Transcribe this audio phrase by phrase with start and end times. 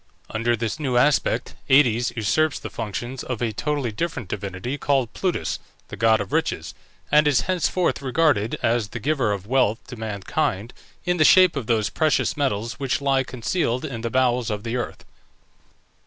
[0.31, 5.59] Under this new aspect Aïdes usurps the functions of a totally different divinity called Plutus
[5.89, 6.73] (the god of riches),
[7.11, 10.73] and is henceforth regarded as the giver of wealth to mankind,
[11.05, 14.75] in the shape of those precious metals which lie concealed in the bowels of the
[14.75, 15.05] earth.